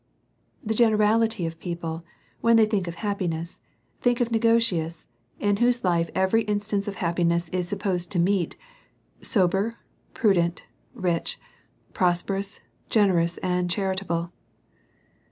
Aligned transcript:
The 0.63 0.73
generality 0.73 1.45
of 1.45 1.59
people, 1.59 2.03
when 2.39 2.55
they 2.55 2.65
think 2.65 2.87
of 2.87 2.95
hap 2.95 3.19
piness, 3.19 3.59
think 4.01 4.19
upon 4.19 4.33
Negotius, 4.33 5.05
in 5.39 5.57
whose 5.57 5.83
life 5.83 6.09
every 6.15 6.41
in 6.41 6.59
stance 6.59 6.87
of 6.87 6.95
happiness 6.95 7.49
is 7.49 7.67
supposed 7.67 8.09
to 8.13 8.17
meet; 8.17 8.57
sober, 9.21 9.73
pru 10.15 10.33
dent, 10.33 10.63
rich, 10.95 11.39
prosperous, 11.93 12.61
generous, 12.89 13.37
and 13.43 13.69
cliaritable. 13.69 14.31